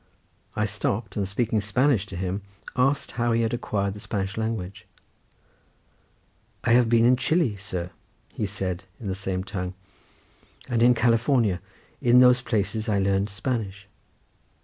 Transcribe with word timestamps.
I 0.55 0.65
stopped, 0.65 1.15
and 1.15 1.27
speaking 1.27 1.61
Spanish 1.61 2.07
to 2.07 2.15
him, 2.15 2.41
asked 2.75 3.11
how 3.11 3.33
he 3.33 3.43
had 3.43 3.53
acquired 3.53 3.93
the 3.93 3.99
Spanish 3.99 4.35
language. 4.35 4.87
"I 6.63 6.71
have 6.71 6.89
been 6.89 7.05
in 7.05 7.17
Chili, 7.17 7.55
sir," 7.55 7.91
said 8.43 8.83
he 8.97 9.03
in 9.03 9.09
the 9.09 9.13
same 9.15 9.43
tongue, 9.43 9.75
"and 10.67 10.81
in 10.81 10.95
California, 10.95 11.61
and 12.01 12.09
in 12.15 12.19
those 12.19 12.41
places 12.41 12.89
I 12.89 12.97
learned 12.97 13.29
Spanish." 13.29 13.87